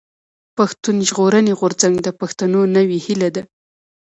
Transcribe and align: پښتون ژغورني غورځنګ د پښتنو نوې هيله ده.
پښتون 0.57 0.95
ژغورني 1.07 1.53
غورځنګ 1.59 1.95
د 2.01 2.07
پښتنو 2.19 2.61
نوې 2.75 2.97
هيله 3.05 3.29
ده. 3.35 3.43